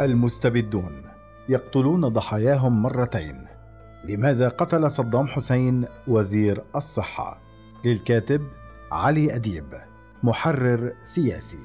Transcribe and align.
المستبدون. 0.00 1.02
يقتلون 1.48 2.08
ضحاياهم 2.08 2.82
مرتين. 2.82 3.44
لماذا 4.08 4.48
قتل 4.48 4.90
صدام 4.90 5.26
حسين 5.26 5.84
وزير 6.08 6.64
الصحة؟ 6.76 7.38
للكاتب 7.84 8.42
علي 8.92 9.34
أديب 9.34 9.64
محرر 10.22 10.92
سياسي. 11.02 11.64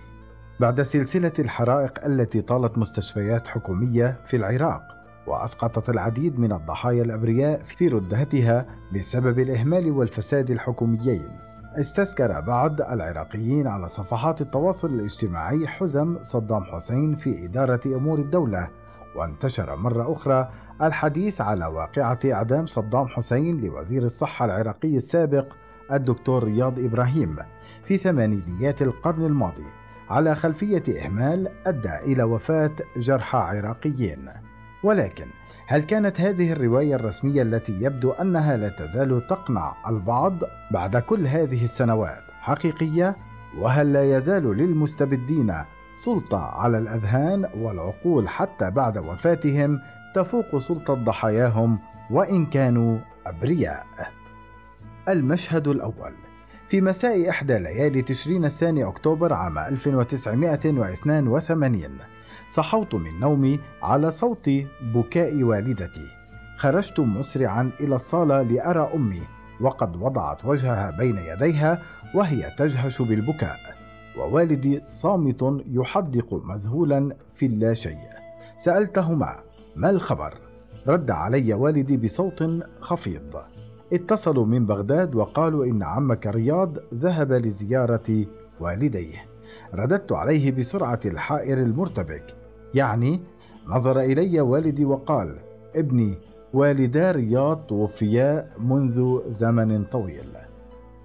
بعد 0.60 0.82
سلسلة 0.82 1.34
الحرائق 1.40 2.06
التي 2.06 2.42
طالت 2.42 2.78
مستشفيات 2.78 3.48
حكومية 3.48 4.22
في 4.26 4.38
العراق 4.38 4.82
وأسقطت 5.28 5.90
العديد 5.90 6.40
من 6.40 6.52
الضحايا 6.52 7.04
الأبرياء 7.04 7.60
في 7.60 7.88
ردهتها 7.88 8.66
بسبب 8.96 9.40
الإهمال 9.40 9.92
والفساد 9.92 10.52
الحكوميين 10.52 11.51
استذكر 11.80 12.42
بعض 12.42 12.82
العراقيين 12.82 13.68
على 13.68 13.88
صفحات 13.88 14.42
التواصل 14.42 14.94
الاجتماعي 14.94 15.68
حزم 15.68 16.18
صدام 16.22 16.64
حسين 16.64 17.16
في 17.16 17.46
إدارة 17.46 17.80
أمور 17.86 18.20
الدولة 18.20 18.68
وانتشر 19.16 19.76
مرة 19.76 20.14
أخرى 20.14 20.50
الحديث 20.82 21.42
على 21.42 21.66
واقعة 21.66 22.20
إعدام 22.26 22.66
صدام 22.66 23.08
حسين 23.08 23.58
لوزير 23.58 24.04
الصحة 24.04 24.46
العراقي 24.46 24.98
السابق 24.98 25.54
الدكتور 25.92 26.44
رياض 26.44 26.80
إبراهيم 26.80 27.36
في 27.84 27.98
ثمانينيات 27.98 28.82
القرن 28.82 29.26
الماضي 29.26 29.68
على 30.10 30.36
خلفية 30.36 30.84
إهمال 31.06 31.68
أدى 31.68 31.96
إلى 32.14 32.24
وفاة 32.24 32.76
جرحى 32.98 33.38
عراقيين. 33.38 34.30
ولكن 34.84 35.26
هل 35.68 35.82
كانت 35.82 36.22
هذه 36.22 36.52
الرواية 36.52 36.96
الرسمية 36.96 37.42
التي 37.42 37.82
يبدو 37.82 38.12
أنها 38.12 38.58
لا 38.58 38.70
تزال 38.70 39.28
تقنع 39.28 39.76
البعض 39.88 40.40
بعد 40.72 40.98
كل 40.98 41.28
هذه 41.28 41.64
السنوات 41.64 42.24
حقيقية؟ 42.40 43.16
وهل 43.58 43.94
لا 43.94 44.18
يزال 44.18 44.58
للمستبدين 44.58 45.54
سلطة 45.92 46.40
على 46.40 46.78
الأذهان 46.78 47.50
والعقول 47.58 48.30
حتى 48.30 48.72
بعد 48.72 48.98
وفاتهم 48.98 49.80
تفوق 50.16 50.58
سلطة 50.58 50.94
ضحاياهم 50.94 51.80
وإن 52.12 52.46
كانوا 52.46 53.00
أبرياء. 53.26 53.86
المشهد 55.10 55.68
الأول 55.68 56.14
في 56.68 56.82
مساء 56.82 57.30
إحدى 57.30 57.60
ليالي 57.60 58.02
تشرين 58.02 58.46
الثاني 58.46 58.84
أكتوبر 58.84 59.34
عام 59.34 59.58
1982 59.58 61.98
صحوت 62.46 62.96
من 62.96 63.20
نومي 63.20 63.60
على 63.84 64.12
صوت 64.12 64.50
بكاء 64.82 65.44
والدتي. 65.44 66.08
خرجت 66.58 67.00
مسرعا 67.00 67.72
إلى 67.80 67.96
الصالة 67.96 68.42
لأرى 68.42 68.90
أمي 68.96 69.22
وقد 69.62 69.96
وضعت 69.96 70.46
وجهها 70.46 70.92
بين 70.92 71.18
يديها 71.18 71.82
وهي 72.16 72.52
تجهش 72.58 73.02
بالبكاء 73.02 73.60
ووالدي 74.18 74.82
صامت 74.90 75.64
يحدق 75.68 76.34
مذهولا 76.34 77.16
في 77.36 77.46
اللاشيء 77.46 77.98
سألتهما 78.58 79.40
ما 79.76 79.90
الخبر؟ 79.90 80.34
رد 80.88 81.12
علي 81.12 81.54
والدي 81.54 81.98
بصوت 81.98 82.44
خفيض. 82.80 83.36
اتصلوا 83.94 84.46
من 84.46 84.66
بغداد 84.66 85.16
وقالوا 85.16 85.66
إن 85.66 85.84
عمك 85.84 86.28
رياض 86.28 86.78
ذهب 86.94 87.32
لزيارة 87.32 88.26
والديه. 88.60 89.31
رددت 89.74 90.12
عليه 90.12 90.52
بسرعة 90.52 91.00
الحائر 91.06 91.58
المرتبك. 91.58 92.36
يعني 92.74 93.20
نظر 93.68 94.00
إلي 94.00 94.42
والدي 94.42 94.86
وقال 94.86 95.40
ابني 95.76 96.18
والدا 96.54 97.12
رياض 97.12 97.58
توفيا 97.68 98.50
منذ 98.60 99.20
زمن 99.28 99.84
طويل. 99.84 100.38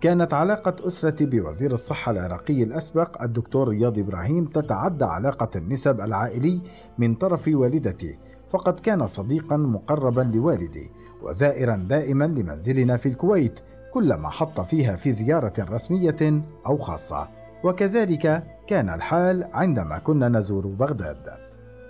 كانت 0.01 0.35
علاقة 0.35 0.87
أسرتي 0.87 1.27
بوزير 1.27 1.73
الصحة 1.73 2.13
العراقي 2.13 2.63
الأسبق 2.63 3.23
الدكتور 3.23 3.69
رياض 3.69 3.99
إبراهيم 3.99 4.45
تتعدى 4.45 5.05
علاقة 5.05 5.51
النسب 5.56 6.01
العائلي 6.01 6.61
من 6.99 7.15
طرف 7.15 7.51
والدتي 7.53 8.19
فقد 8.51 8.81
كان 8.81 9.06
صديقا 9.06 9.56
مقربا 9.56 10.21
لوالدي 10.21 10.91
وزائرا 11.23 11.77
دائما 11.77 12.25
لمنزلنا 12.25 12.97
في 12.97 13.09
الكويت 13.09 13.61
كلما 13.93 14.29
حط 14.29 14.61
فيها 14.61 14.97
في 14.97 15.11
زيارة 15.11 15.53
رسمية 15.59 16.43
أو 16.67 16.77
خاصة. 16.79 17.29
وكذلك 17.66 18.44
كان 18.66 18.88
الحال 18.88 19.49
عندما 19.53 19.99
كنا 19.99 20.28
نزور 20.28 20.66
بغداد. 20.66 21.28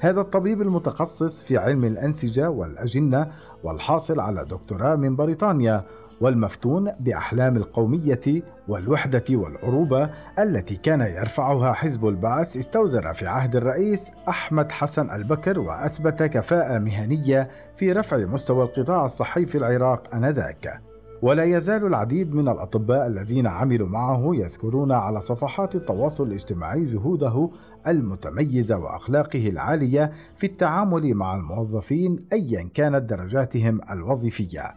هذا 0.01 0.21
الطبيب 0.21 0.63
المتخصص 0.63 1.43
في 1.43 1.59
علم 1.59 1.85
الأنسجة 1.85 2.51
والأجنة 2.51 3.31
والحاصل 3.65 4.21
على 4.21 4.45
دكتوراه 4.45 4.97
من 4.97 5.17
بريطانيا 5.17 5.85
والمفتون 6.21 6.93
بأحلام 7.01 7.57
القومية 7.57 8.43
والوحدة 8.69 9.25
والعروبة 9.31 10.11
التي 10.39 10.77
كان 10.77 11.01
يرفعها 11.01 11.73
حزب 11.73 12.09
البعث 12.09 12.57
استوزر 12.57 13.13
في 13.13 13.27
عهد 13.27 13.57
الرئيس 13.57 14.11
أحمد 14.29 14.73
حسن 14.73 15.11
البكر 15.11 15.61
وأثبت 15.61 16.23
كفاءة 16.23 16.79
مهنية 16.79 17.51
في 17.75 17.93
رفع 17.93 18.17
مستوى 18.17 18.65
القطاع 18.65 19.05
الصحي 19.05 19.47
في 19.47 19.59
العراق 19.59 20.15
آنذاك. 20.15 20.81
ولا 21.23 21.45
يزال 21.45 21.87
العديد 21.87 22.35
من 22.35 22.49
الأطباء 22.49 23.07
الذين 23.07 23.47
عملوا 23.47 23.89
معه 23.89 24.31
يذكرون 24.35 24.93
على 24.93 25.21
صفحات 25.21 25.75
التواصل 25.75 26.27
الاجتماعي 26.27 26.85
جهوده 26.85 27.51
المتميزه 27.87 28.79
وأخلاقه 28.79 29.49
العالية 29.49 30.13
في 30.37 30.47
التعامل 30.47 31.15
مع 31.15 31.35
الموظفين 31.35 32.27
ايا 32.33 32.71
كانت 32.75 33.11
درجاتهم 33.11 33.81
الوظيفية. 33.91 34.75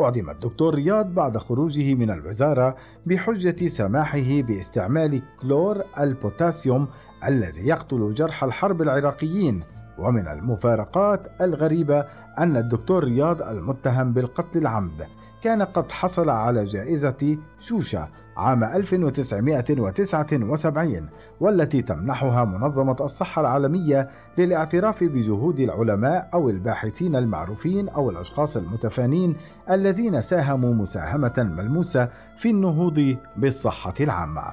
أعدم 0.00 0.30
الدكتور 0.30 0.74
رياض 0.74 1.14
بعد 1.14 1.38
خروجه 1.38 1.94
من 1.94 2.10
الوزارة 2.10 2.76
بحجة 3.06 3.66
سماحه 3.66 4.42
باستعمال 4.42 5.22
كلور 5.42 5.82
البوتاسيوم 6.00 6.86
الذي 7.26 7.68
يقتل 7.68 8.10
جرحى 8.10 8.46
الحرب 8.46 8.82
العراقيين 8.82 9.64
ومن 9.98 10.28
المفارقات 10.28 11.28
الغريبة 11.40 12.00
أن 12.38 12.56
الدكتور 12.56 13.04
رياض 13.04 13.42
المتهم 13.42 14.12
بالقتل 14.12 14.58
العمد. 14.58 15.06
كان 15.42 15.62
قد 15.62 15.92
حصل 15.92 16.30
على 16.30 16.64
جائزة 16.64 17.38
شوشة 17.58 18.08
عام 18.36 18.64
1979 18.64 21.08
والتي 21.40 21.82
تمنحها 21.82 22.44
منظمة 22.44 22.96
الصحة 23.00 23.40
العالمية 23.40 24.08
للاعتراف 24.38 25.04
بجهود 25.04 25.60
العلماء 25.60 26.30
أو 26.34 26.50
الباحثين 26.50 27.16
المعروفين 27.16 27.88
أو 27.88 28.10
الأشخاص 28.10 28.56
المتفانين 28.56 29.36
الذين 29.70 30.20
ساهموا 30.20 30.74
مساهمة 30.74 31.34
ملموسة 31.38 32.08
في 32.36 32.50
النهوض 32.50 33.16
بالصحة 33.36 33.94
العامة. 34.00 34.44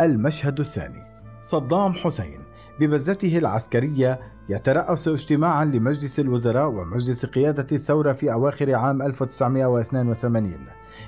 المشهد 0.00 0.60
الثاني 0.60 1.02
صدام 1.42 1.92
حسين 1.92 2.40
ببزته 2.80 3.38
العسكرية 3.38 4.20
يترأس 4.48 5.08
اجتماعا 5.08 5.64
لمجلس 5.64 6.20
الوزراء 6.20 6.68
ومجلس 6.68 7.26
قيادة 7.26 7.66
الثورة 7.72 8.12
في 8.12 8.32
أواخر 8.32 8.74
عام 8.74 9.02
1982 9.02 10.52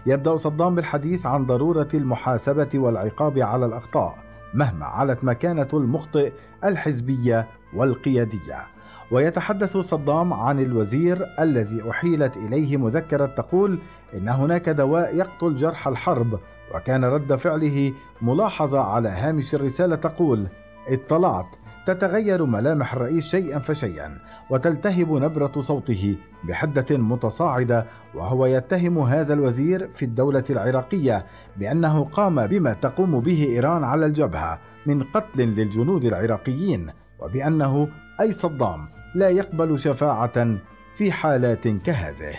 يبدأ 0.06 0.36
صدام 0.36 0.74
بالحديث 0.74 1.26
عن 1.26 1.46
ضرورة 1.46 1.88
المحاسبة 1.94 2.68
والعقاب 2.74 3.38
على 3.38 3.66
الأخطاء 3.66 4.18
مهما 4.54 4.86
علت 4.86 5.24
مكانة 5.24 5.68
المخطئ 5.74 6.32
الحزبية 6.64 7.48
والقيادية. 7.74 8.66
ويتحدث 9.10 9.76
صدام 9.76 10.32
عن 10.32 10.60
الوزير 10.60 11.26
الذي 11.40 11.90
أحيلت 11.90 12.36
إليه 12.36 12.76
مذكرة 12.76 13.26
تقول 13.26 13.78
إن 14.14 14.28
هناك 14.28 14.68
دواء 14.68 15.16
يقتل 15.16 15.56
جرح 15.56 15.88
الحرب 15.88 16.40
وكان 16.74 17.04
رد 17.04 17.34
فعله 17.34 17.92
ملاحظة 18.22 18.80
على 18.80 19.08
هامش 19.08 19.54
الرسالة 19.54 19.96
تقول 19.96 20.46
اطلعت 20.88 21.56
تتغير 21.88 22.44
ملامح 22.44 22.92
الرئيس 22.92 23.28
شيئا 23.28 23.58
فشيئا 23.58 24.18
وتلتهب 24.50 25.12
نبرة 25.12 25.52
صوته 25.58 26.16
بحدة 26.44 26.98
متصاعدة 26.98 27.86
وهو 28.14 28.46
يتهم 28.46 28.98
هذا 28.98 29.34
الوزير 29.34 29.88
في 29.94 30.04
الدولة 30.04 30.44
العراقية 30.50 31.26
بأنه 31.56 32.04
قام 32.04 32.46
بما 32.46 32.72
تقوم 32.72 33.20
به 33.20 33.44
إيران 33.44 33.84
على 33.84 34.06
الجبهة 34.06 34.58
من 34.86 35.02
قتل 35.02 35.42
للجنود 35.42 36.04
العراقيين 36.04 36.90
وبأنه 37.20 37.88
أي 38.20 38.32
صدام 38.32 38.88
لا 39.14 39.28
يقبل 39.28 39.78
شفاعة 39.78 40.56
في 40.94 41.12
حالات 41.12 41.68
كهذه. 41.68 42.34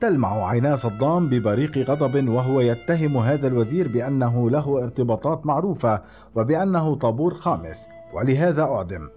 تلمع 0.00 0.48
عينا 0.48 0.76
صدام 0.76 1.28
ببريق 1.28 1.78
غضب 1.90 2.28
وهو 2.28 2.60
يتهم 2.60 3.16
هذا 3.16 3.46
الوزير 3.46 3.88
بأنه 3.88 4.50
له 4.50 4.82
ارتباطات 4.82 5.46
معروفة 5.46 6.02
وبأنه 6.34 6.94
طابور 6.94 7.34
خامس 7.34 7.86
ولهذا 8.14 8.62
أعدم. 8.62 9.08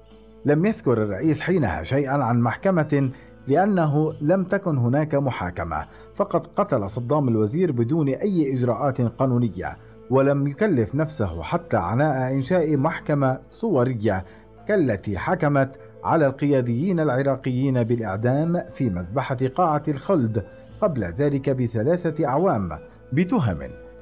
لم 0.46 0.66
يذكر 0.66 1.04
الرئيس 1.04 1.42
حينها 1.42 1.84
شيئا 1.84 2.24
عن 2.24 2.42
محكمة 2.42 3.12
لأنه 3.48 4.14
لم 4.22 4.44
تكن 4.44 4.78
هناك 4.78 5.16
محاكمة 5.16 5.86
فقد 6.16 6.46
قتل 6.46 6.90
صدام 6.90 7.28
الوزير 7.28 7.72
بدون 7.72 8.08
أي 8.10 8.54
إجراءات 8.54 9.02
قانونية 9.02 9.78
ولم 10.10 10.48
يكلف 10.48 10.96
نفسه 10.96 11.42
حتى 11.44 11.78
عناء 11.78 12.34
إنشاء 12.34 12.78
محكمة 12.78 13.40
صورية 13.50 14.26
كالتي 14.68 15.18
حكمت 15.18 15.80
على 16.04 16.28
القياديين 16.28 17.00
العراقيين 17.00 17.84
بالإعدام 17.84 18.64
في 18.72 18.90
مذبحة 18.90 19.38
قاعة 19.56 19.84
الخلد 19.88 20.44
قبل 20.82 21.04
ذلك 21.04 21.50
بثلاثة 21.50 22.28
أعوام 22.28 22.70
بتهم 23.14 23.58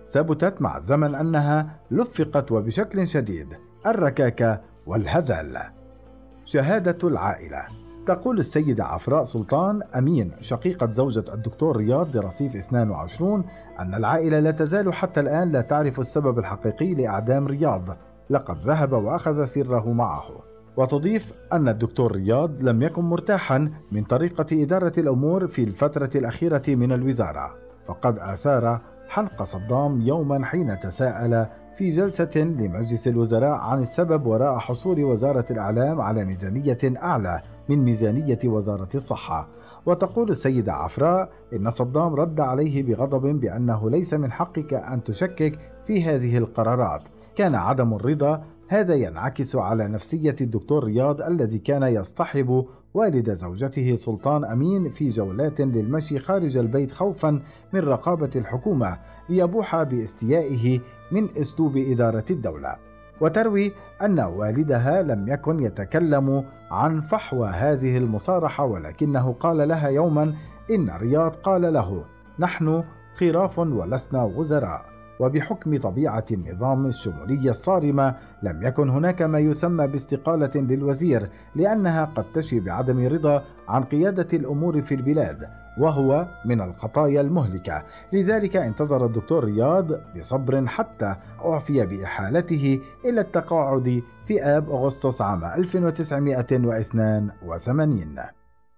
ثبتت 0.08 0.62
مع 0.62 0.78
الزمن 0.78 1.16
أنها 1.16 1.80
لفقت 1.92 2.52
وبشكل 2.52 3.08
شديد 3.08 3.48
الركاكة 3.86 4.62
والهزل. 4.86 5.58
شهادة 6.46 7.08
العائلة. 7.08 7.66
تقول 8.06 8.40
السيدة 8.40 8.84
عفراء 8.84 9.24
سلطان 9.24 9.82
أمين 9.98 10.32
شقيقة 10.42 10.92
زوجة 10.92 11.34
الدكتور 11.34 11.78
رياض 11.78 12.18
لرصيف 12.18 12.56
22 12.56 13.44
أن 13.80 13.94
العائلة 13.94 14.40
لا 14.40 14.52
تزال 14.52 14.94
حتى 14.94 15.20
الآن 15.20 15.52
لا 15.52 15.62
تعرف 15.62 16.00
السبب 16.00 16.40
الحقيقي 16.40 16.94
لإعدام 16.94 17.48
رياض. 17.48 17.98
لقد 18.30 18.58
ذهب 18.58 18.92
وأخذ 18.92 19.46
سره 19.46 19.92
معه. 19.94 20.24
وتضيف 20.78 21.34
أن 21.54 21.68
الدكتور 21.68 22.12
رياض 22.12 22.62
لم 22.62 22.82
يكن 22.82 23.02
مرتاحا 23.02 23.72
من 23.92 24.04
طريقة 24.04 24.64
إدارة 24.64 24.94
الأمور 24.98 25.48
في 25.48 25.64
الفترة 25.64 26.10
الأخيرة 26.16 26.64
من 26.68 26.92
الوزارة. 26.92 27.56
فقد 27.86 28.20
آثار 28.20 28.82
حلق 29.08 29.44
صدام 29.44 30.02
يوما 30.02 30.46
حين 30.46 30.80
تساءل 30.80 31.46
في 31.76 31.92
جلسة 31.92 32.30
لمجلس 32.36 33.08
الوزراء 33.08 33.60
عن 33.60 33.80
السبب 33.80 34.26
وراء 34.26 34.58
حصول 34.58 35.04
وزارة 35.04 35.46
الإعلام 35.52 36.02
على 36.02 36.26
ميزانية 36.26 36.78
أعلى 36.84 37.42
من 37.70 37.78
ميزانية 37.78 38.40
وزارة 38.46 38.90
الصحة. 38.96 39.48
وتقول 39.86 40.30
السيدة 40.30 40.74
عفراء 40.74 41.30
إن 41.54 41.70
صدام 41.70 42.16
رد 42.16 42.40
عليه 42.40 42.84
بغضب 42.84 43.40
بأنه 43.40 43.90
ليس 43.90 44.14
من 44.14 44.32
حقك 44.32 44.74
أن 44.74 45.04
تشكك 45.04 45.60
في 45.86 46.04
هذه 46.04 46.38
القرارات. 46.38 47.08
كان 47.36 47.56
عدم 47.56 47.94
الرضا 47.94 48.44
هذا 48.68 48.96
ينعكس 48.96 49.56
على 49.56 49.88
نفسية 49.88 50.36
الدكتور 50.42 50.84
رياض 50.84 51.22
الذي 51.22 51.60
كان 51.60 51.84
يصطحب 51.84 52.66
والد 52.94 53.30
زوجته 53.30 53.96
سلطان 53.96 54.46
أمين 54.46 54.90
في 54.90 55.10
جولات 55.10 55.62
للمشي 55.62 56.20
خارج 56.20 56.58
البيت 56.58 56.92
خوفا 56.92 57.42
من 57.74 57.80
رقابة 57.80 58.30
الحكومة 58.36 58.98
ليبوح 59.30 59.84
باستيائه 59.84 60.80
من 61.12 61.30
أسلوب 61.38 61.78
إدارة 61.78 62.26
الدولة. 62.30 62.76
وتروي 63.22 63.72
أن 64.02 64.20
والدها 64.20 65.02
لم 65.02 65.28
يكن 65.28 65.64
يتكلم 65.64 66.46
عن 66.72 67.02
فحوى 67.02 67.48
هذه 67.48 67.98
المصارحة 67.98 68.66
ولكنه 68.66 69.34
قال 69.34 69.68
لها 69.68 69.88
يوما 69.88 70.34
إن 70.72 70.90
رياض 70.90 71.36
قال 71.36 71.74
له 71.74 72.06
نحن 72.40 72.84
خراف 73.16 73.60
ولسنا 73.60 74.24
وزراء. 74.24 74.95
وبحكم 75.20 75.78
طبيعة 75.78 76.26
النظام 76.32 76.86
الشمولي 76.86 77.50
الصارمة 77.50 78.16
لم 78.44 78.64
يكن 78.64 78.90
هناك 78.90 79.22
ما 79.22 79.40
يسمى 79.40 79.88
باستقالة 79.88 80.52
للوزير 80.56 81.30
لأنها 81.56 82.06
قد 82.06 82.26
تشي 82.34 82.60
بعدم 82.60 83.08
رضا 83.08 83.44
عن 83.68 83.84
قيادة 83.84 84.28
الأمور 84.34 84.82
في 84.82 84.96
البلاد 84.96 85.48
وهو 85.78 86.28
من 86.46 86.62
الخطايا 86.62 87.22
المهلكة. 87.22 87.84
لذلك 88.14 88.56
انتظر 88.56 89.06
الدكتور 89.06 89.44
رياض 89.44 89.92
بصبر 90.18 90.68
حتى 90.68 91.16
أعفي 91.46 91.86
بإحالته 91.86 92.82
إلى 93.06 93.22
التقاعد 93.22 94.02
في 94.24 94.44
آب 94.44 94.70
أغسطس 94.70 95.22
عام 95.22 95.46
1982 95.46 98.20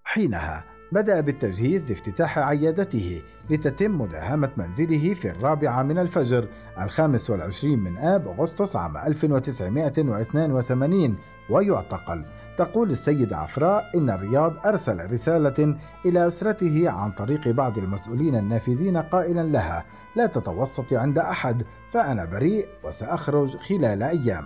حينها 0.04 0.64
بدأ 0.92 1.22
بالتجهيز 1.22 1.90
لافتتاح 1.90 2.40
عيادته 2.40 3.22
لتتم 3.50 4.02
مداهمة 4.02 4.50
منزله 4.58 5.14
في 5.14 5.30
الرابعة 5.30 5.84
من 5.84 5.98
الفجر 5.98 6.48
الخامس 6.82 7.30
والعشرين 7.30 7.80
من 7.80 7.98
آب 7.98 8.28
أغسطس 8.28 8.76
عام 8.76 8.98
1982 8.98 11.18
ويعتقل. 11.50 12.26
تقول 12.58 12.92
السيدة 12.92 13.38
عفراء 13.38 13.98
إن 13.98 14.10
الرياض 14.10 14.54
أرسل 14.66 15.12
رسالة 15.12 15.76
إلى 16.06 16.28
أسرته 16.28 16.90
عن 16.90 17.12
طريق 17.12 17.48
بعض 17.48 17.78
المسؤولين 17.78 18.36
النافذين 18.36 18.98
قائلا 18.98 19.42
لها 19.42 19.86
لا 20.16 20.26
تتوسطي 20.26 20.98
عند 20.98 21.18
أحد 21.18 21.64
فأنا 21.90 22.26
بريء 22.26 22.68
وسأخرج 22.84 23.58
خلال 23.58 24.04
أيام. 24.04 24.46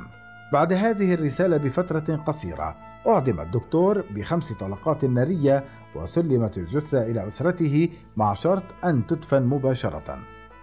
بعد 0.54 0.74
هذه 0.74 1.14
الرسالة 1.14 1.58
بفترة 1.58 2.16
قصيرة 2.16 2.76
أعدم 3.08 3.40
الدكتور 3.40 4.04
بخمس 4.12 4.54
طلقات 4.54 5.06
نارية 5.06 5.64
وسلمت 5.96 6.58
الجثة 6.58 7.02
إلى 7.04 7.28
أسرته 7.28 7.90
مع 8.18 8.34
شرط 8.34 8.64
أن 8.86 9.08
تدفن 9.08 9.44
مباشرة. 9.44 10.18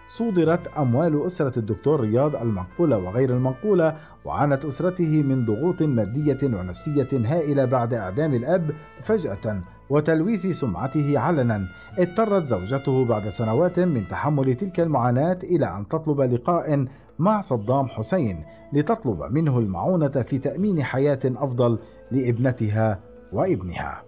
صودرت 0.08 0.68
أموال 0.68 1.26
أسرة 1.26 1.58
الدكتور 1.58 2.00
رياض 2.00 2.36
المنقولة 2.36 2.98
وغير 2.98 3.30
المنقولة 3.30 3.96
وعانت 4.24 4.64
أسرته 4.64 5.22
من 5.22 5.44
ضغوط 5.44 5.82
مادية 5.82 6.38
ونفسية 6.44 7.08
هائلة 7.12 7.64
بعد 7.64 7.94
إعدام 7.94 8.34
الأب 8.34 8.70
فجأة 9.02 9.62
وتلويث 9.90 10.46
سمعته 10.46 11.18
علنا 11.18 11.68
اضطرت 11.98 12.44
زوجته 12.44 13.04
بعد 13.04 13.28
سنوات 13.28 13.80
من 13.80 14.08
تحمل 14.08 14.54
تلك 14.54 14.80
المعاناة 14.80 15.38
إلى 15.42 15.66
أن 15.66 15.88
تطلب 15.88 16.20
لقاء 16.20 16.86
مع 17.18 17.40
صدام 17.40 17.86
حسين 17.88 18.44
لتطلب 18.72 19.22
منه 19.32 19.58
المعونة 19.58 20.08
في 20.08 20.38
تأمين 20.38 20.82
حياة 20.82 21.20
أفضل 21.24 21.78
لابنتها 22.10 23.00
وابنها 23.32 24.07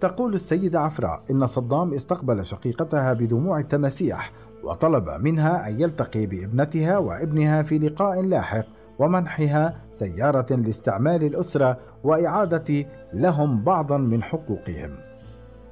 تقول 0.00 0.34
السيدة 0.34 0.80
عفراء 0.80 1.22
إن 1.30 1.46
صدام 1.46 1.94
استقبل 1.94 2.46
شقيقتها 2.46 3.12
بدموع 3.12 3.58
التماسيح 3.58 4.32
وطلب 4.64 5.10
منها 5.10 5.68
أن 5.68 5.80
يلتقي 5.80 6.26
بابنتها 6.26 6.98
وابنها 6.98 7.62
في 7.62 7.78
لقاء 7.78 8.22
لاحق 8.22 8.64
ومنحها 8.98 9.76
سيارة 9.92 10.56
لاستعمال 10.56 11.24
الأسرة 11.24 11.78
وإعادة 12.04 12.86
لهم 13.12 13.64
بعضا 13.64 13.98
من 13.98 14.22
حقوقهم. 14.22 14.90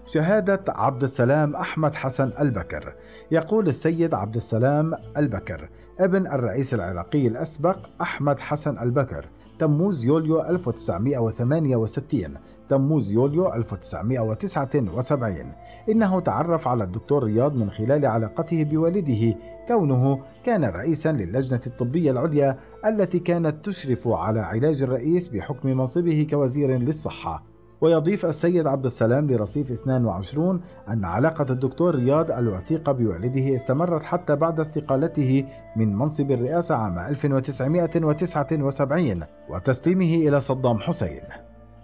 شهادة 0.07 0.65
عبد 0.69 1.03
السلام 1.03 1.57
أحمد 1.57 1.95
حسن 1.95 2.33
البكر 2.41 2.95
يقول 3.31 3.69
السيد 3.69 4.15
عبد 4.15 4.37
السلام 4.37 4.95
البكر 5.17 5.69
ابن 6.01 6.27
الرئيس 6.27 6.75
العراقي 6.75 7.27
الأسبق 7.27 7.79
أحمد 8.01 8.41
حسن 8.41 8.79
البكر 8.79 9.27
تموز 9.59 10.05
يوليو 10.05 10.41
1968 10.41 12.35
تموز 12.69 13.13
يوليو 13.13 13.55
1979 13.55 15.53
إنه 15.89 16.21
تعرف 16.21 16.69
على 16.69 16.85
الدكتور 16.85 17.25
رياض 17.25 17.55
من 17.55 17.71
خلال 17.71 18.07
علاقته 18.07 18.65
بوالده. 18.65 19.39
كونه 19.69 20.19
كان 20.45 20.65
رئيسا 20.65 21.13
للجنة 21.13 21.61
الطبية 21.67 22.11
العليا 22.11 22.59
التي 22.87 23.19
كانت 23.19 23.65
تشرف 23.65 24.09
على 24.09 24.41
علاج 24.41 24.83
الرئيس 24.83 25.29
بحكم 25.29 25.69
منصبه 25.69 26.27
كوزير 26.31 26.79
للصحة. 26.79 27.45
ويضيف 27.81 28.27
السيد 28.27 28.67
عبد 28.67 28.85
السلام 28.85 29.31
لرصيف 29.31 29.73
22 29.73 30.61
أن 30.89 31.05
علاقة 31.05 31.53
الدكتور 31.53 31.95
رياض 31.95 32.31
الوثيقة 32.31 32.93
بوالده 32.93 33.55
استمرت 33.55 34.03
حتى 34.03 34.37
بعد 34.37 34.61
استقالته 34.61 35.47
من 35.77 35.97
منصب 35.97 36.31
الرئاسة 36.31 36.75
عام 36.75 36.99
1979 36.99 39.21
وتسليمه 39.51 40.29
إلى 40.29 40.41
صدام 40.41 40.79
حسين. 40.79 41.23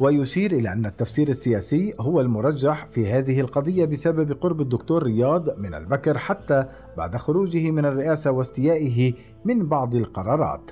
ويشير 0.00 0.52
إلى 0.52 0.72
أن 0.72 0.86
التفسير 0.86 1.28
السياسي 1.28 1.94
هو 2.00 2.20
المرجح 2.20 2.86
في 2.86 3.12
هذه 3.12 3.40
القضية 3.40 3.84
بسبب 3.84 4.32
قرب 4.32 4.60
الدكتور 4.60 5.02
رياض 5.02 5.58
من 5.58 5.74
البكر 5.74 6.18
حتى 6.18 6.64
بعد 6.96 7.16
خروجه 7.16 7.70
من 7.70 7.84
الرئاسة 7.84 8.30
واستيائه 8.30 9.12
من 9.44 9.68
بعض 9.68 9.94
القرارات. 9.94 10.70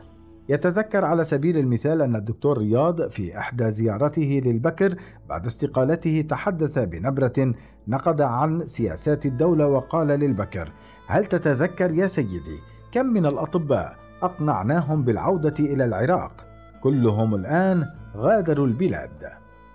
يتذكر 0.49 1.05
على 1.05 1.25
سبيل 1.25 1.59
المثال 1.59 2.03
أن 2.03 2.17
الدكتور 2.17 2.59
رياض 2.59 3.09
في 3.09 3.39
إحدى 3.39 3.71
زيارته 3.71 4.43
للبكر 4.45 4.95
بعد 5.29 5.47
استقالته 5.47 6.25
تحدث 6.29 6.79
بنبرة 6.79 7.55
نقد 7.89 8.21
عن 8.21 8.67
سياسات 8.67 9.27
الدولة 9.27 9.67
وقال 9.67 10.07
للبكر: 10.07 10.73
هل 11.07 11.25
تتذكر 11.25 11.95
يا 11.95 12.07
سيدي 12.07 12.61
كم 12.93 13.07
من 13.07 13.27
الأطباء 13.27 13.97
أقنعناهم 14.23 15.05
بالعودة 15.05 15.55
إلى 15.61 15.85
العراق؟ 15.85 16.47
كلهم 16.83 17.35
الآن 17.35 17.98
غادروا 18.17 18.67
البلاد. 18.67 19.29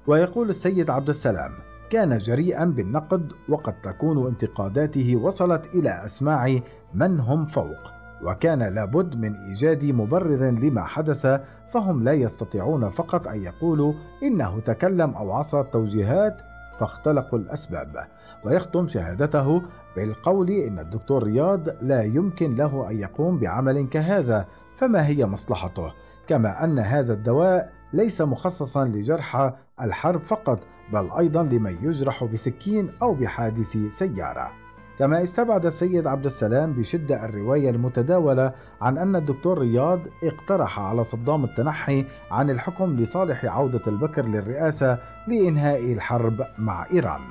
ويقول 0.08 0.50
السيد 0.50 0.90
عبد 0.90 1.10
السلام 1.10 1.52
كان 1.90 2.18
جريئا 2.18 2.66
بالنقد 2.66 3.32
وقد 3.50 3.82
تكون 3.82 4.28
انتقاداته 4.28 5.16
وصلت 5.16 5.66
إلى 5.75 6.06
أسماع 6.06 6.60
من 6.94 7.20
هم 7.20 7.46
فوق 7.46 7.94
وكان 8.24 8.63
لابد 8.63 9.16
من 9.16 9.36
إيجاد 9.36 9.86
مبرر 9.86 10.50
لما 10.50 10.84
حدث 10.84 11.42
فهم 11.68 12.04
لا 12.04 12.13
يستطيعون 12.13 12.90
فقط 12.90 13.28
أن 13.28 13.42
يقولوا 13.42 13.94
إنه 14.24 14.60
تكلم 14.60 15.12
أو 15.12 15.32
عصى 15.32 15.63
توجيهات 15.72 16.42
فاختلقوا 16.80 17.40
الأسباب. 17.40 18.08
ويختم 18.46 18.88
شهادته 18.88 19.62
بالقول 19.96 20.50
إن 20.52 20.80
الدكتور 20.80 21.24
رياض 21.24 21.70
لا 21.82 22.04
يمكن 22.04 22.56
له 22.56 22.90
أن 22.90 22.98
يقوم 22.98 23.40
بعمل 23.40 23.88
كهذا 23.88 24.46
فما 24.75 25.08
هي 25.08 25.25
مصلحته؟ 25.25 25.92
كما 26.28 26.63
أن 26.63 26.80
هذا 26.80 27.13
الدواء 27.13 27.83
ليس 27.94 28.22
مخصصا 28.22 28.86
لجرحى 28.86 29.54
الحرب 29.82 30.24
فقط 30.24 30.60
بل 30.94 31.10
أيضا 31.20 31.44
لمن 31.44 31.78
يجرح 31.82 32.24
بسكين 32.24 32.90
أو 33.02 33.14
بحادث 33.14 33.78
سيارة. 33.90 34.52
كما 35.00 35.24
استبعد 35.24 35.66
السيد 35.66 36.08
عبد 36.08 36.26
السلام 36.26 36.74
بشدة 36.74 37.26
الرواية 37.26 37.70
المتداولة 37.70 38.54
عن 38.82 38.98
أن 38.98 39.16
الدكتور 39.16 39.58
رياض 39.58 40.00
اقترح 40.24 40.80
على 40.80 41.04
صدام 41.04 41.44
التنحي 41.44 42.06
عن 42.32 42.50
الحكم 42.50 43.00
لصالح 43.00 43.46
عودة 43.46 43.82
البكر 43.88 44.26
للرئاسة 44.26 45.00
لإنهاء 45.28 45.94
الحرب 45.94 46.48
مع 46.58 46.86
إيران. 46.94 47.22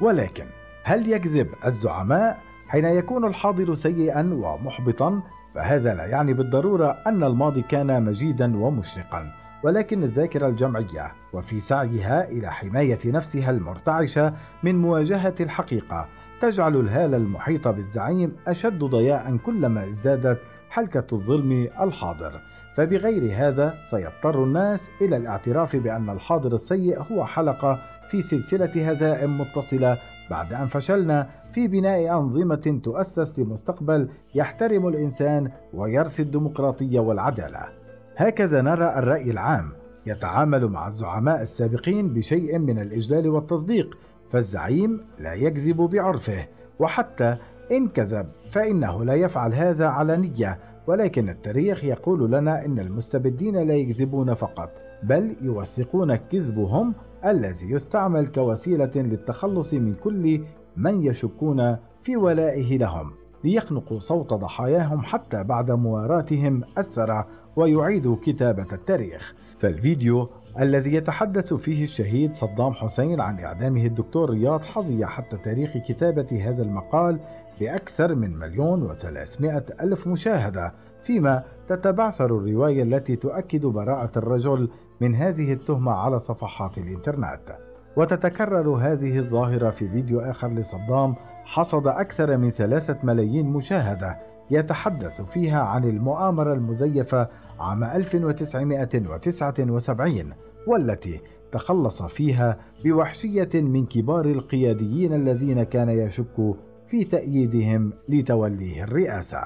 ولكن 0.00 0.46
هل 0.84 1.12
يكذب 1.12 1.48
الزعماء؟ 1.66 2.38
حين 2.68 2.84
يكون 2.84 3.24
الحاضر 3.24 3.74
سيئا 3.74 4.30
ومحبطا 4.34 5.22
فهذا 5.54 5.94
لا 5.94 6.06
يعني 6.06 6.32
بالضرورة 6.34 6.98
أن 7.06 7.24
الماضي 7.24 7.62
كان 7.62 8.02
مجيدا 8.02 8.56
ومشرقا. 8.56 9.45
ولكن 9.62 10.02
الذاكرة 10.02 10.46
الجمعية 10.46 11.12
وفي 11.32 11.60
سعيها 11.60 12.28
إلى 12.28 12.50
حماية 12.52 12.98
نفسها 13.06 13.50
المرتعشة 13.50 14.34
من 14.62 14.76
مواجهة 14.76 15.34
الحقيقة 15.40 16.08
تجعل 16.40 16.76
الهالة 16.76 17.16
المحيطة 17.16 17.70
بالزعيم 17.70 18.36
أشد 18.46 18.78
ضياء 18.78 19.36
كلما 19.36 19.84
ازدادت 19.84 20.40
حلكة 20.70 21.06
الظلم 21.12 21.68
الحاضر 21.80 22.40
فبغير 22.74 23.34
هذا 23.36 23.74
سيضطر 23.90 24.44
الناس 24.44 24.90
إلى 25.00 25.16
الاعتراف 25.16 25.76
بأن 25.76 26.10
الحاضر 26.10 26.54
السيء 26.54 27.02
هو 27.12 27.24
حلقة 27.24 27.80
في 28.08 28.22
سلسلة 28.22 28.90
هزائم 28.90 29.40
متصلة 29.40 29.98
بعد 30.30 30.52
أن 30.52 30.66
فشلنا 30.66 31.30
في 31.50 31.68
بناء 31.68 32.18
أنظمة 32.18 32.80
تؤسس 32.84 33.38
لمستقبل 33.38 34.08
يحترم 34.34 34.88
الإنسان 34.88 35.50
ويرسي 35.74 36.22
الديمقراطية 36.22 37.00
والعدالة. 37.00 37.85
هكذا 38.16 38.62
نرى 38.62 38.98
الرأي 38.98 39.30
العام 39.30 39.64
يتعامل 40.06 40.68
مع 40.68 40.86
الزعماء 40.86 41.42
السابقين 41.42 42.14
بشيء 42.14 42.58
من 42.58 42.78
الإجلال 42.78 43.28
والتصديق، 43.28 43.98
فالزعيم 44.28 45.00
لا 45.18 45.34
يكذب 45.34 45.76
بعرفه، 45.76 46.46
وحتى 46.78 47.36
إن 47.72 47.88
كذب 47.88 48.26
فإنه 48.50 49.04
لا 49.04 49.14
يفعل 49.14 49.54
هذا 49.54 49.86
علنية، 49.86 50.58
ولكن 50.86 51.28
التاريخ 51.28 51.84
يقول 51.84 52.30
لنا 52.30 52.64
إن 52.64 52.78
المستبدين 52.78 53.56
لا 53.56 53.74
يكذبون 53.74 54.34
فقط، 54.34 54.70
بل 55.02 55.36
يوثقون 55.42 56.16
كذبهم 56.16 56.94
الذي 57.24 57.70
يستعمل 57.70 58.26
كوسيلة 58.26 58.90
للتخلص 58.94 59.74
من 59.74 59.94
كل 59.94 60.44
من 60.76 61.04
يشكون 61.04 61.76
في 62.02 62.16
ولائه 62.16 62.78
لهم 62.78 63.12
ليخنقوا 63.44 63.98
صوت 63.98 64.34
ضحاياهم 64.34 65.02
حتى 65.02 65.44
بعد 65.44 65.70
مواراتهم 65.70 66.62
الثرى 66.78 67.24
ويعيدوا 67.56 68.16
كتابة 68.22 68.66
التاريخ. 68.72 69.34
فالفيديو 69.58 70.28
الذي 70.60 70.94
يتحدث 70.94 71.54
فيه 71.54 71.82
الشهيد 71.82 72.34
صدام 72.34 72.72
حسين 72.72 73.20
عن 73.20 73.38
إعدامه 73.38 73.86
الدكتور 73.86 74.30
رياض 74.30 74.64
حظي 74.64 75.06
حتى 75.06 75.36
تاريخ 75.36 75.70
كتابة 75.88 76.48
هذا 76.48 76.62
المقال 76.62 77.20
بأكثر 77.60 78.14
من 78.14 78.38
مليون 78.38 78.82
وثلاثمائة 78.82 79.64
ألف 79.80 80.06
مشاهدة 80.06 80.74
فيما 81.00 81.44
تتبعثر 81.68 82.26
الرواية 82.26 82.82
التي 82.82 83.16
تؤكد 83.16 83.66
براءة 83.66 84.18
الرجل 84.18 84.70
من 85.00 85.14
هذه 85.14 85.52
التهمة 85.52 85.92
على 85.92 86.18
صفحات 86.18 86.78
الإنترنت. 86.78 87.58
وتتكرر 87.96 88.68
هذه 88.68 89.18
الظاهرة 89.18 89.70
في 89.70 89.88
فيديو 89.88 90.20
آخر 90.20 90.48
لصدام 90.48 91.14
حصد 91.44 91.86
أكثر 91.86 92.36
من 92.36 92.50
ثلاثة 92.50 93.06
ملايين 93.06 93.46
مشاهدة 93.46 94.18
يتحدث 94.50 95.20
فيها 95.20 95.60
عن 95.60 95.84
المؤامرة 95.84 96.52
المزيفة 96.52 97.28
عام 97.60 97.84
1979 97.84 100.32
والتي 100.66 101.20
تخلص 101.52 102.02
فيها 102.02 102.58
بوحشية 102.84 103.48
من 103.54 103.86
كبار 103.86 104.24
القياديين 104.24 105.14
الذين 105.14 105.62
كان 105.62 105.88
يشك 105.88 106.54
في 106.86 107.04
تأييدهم 107.04 107.92
لتوليه 108.08 108.84
الرئاسة. 108.84 109.42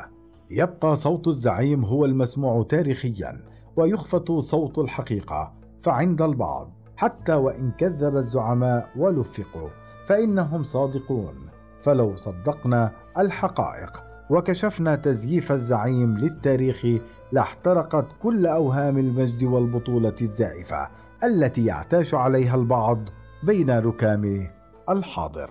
يبقى 0.50 0.96
صوت 0.96 1.28
الزعيم 1.28 1.84
هو 1.84 2.04
المسموع 2.04 2.62
تاريخيا 2.62 3.36
ويخفت 3.76 4.32
صوت 4.32 4.78
الحقيقة 4.78 5.52
فعند 5.80 6.22
البعض 6.22 6.72
حتى 6.96 7.34
وإن 7.34 7.70
كذب 7.70 8.16
الزعماء 8.16 8.88
ولفقوا 8.96 9.68
فإنهم 10.06 10.62
صادقون 10.62 11.34
فلو 11.82 12.16
صدقنا 12.16 12.92
الحقائق 13.18 14.09
وكشفنا 14.30 14.96
تزييف 14.96 15.52
الزعيم 15.52 16.18
للتاريخ 16.18 16.86
لاحترقت 17.32 18.06
كل 18.22 18.46
أوهام 18.46 18.98
المجد 18.98 19.44
والبطولة 19.44 20.14
الزائفة 20.22 20.88
التي 21.24 21.64
يعتاش 21.64 22.14
عليها 22.14 22.56
البعض 22.56 22.98
بين 23.46 23.70
ركام 23.70 24.50
الحاضر. 24.90 25.50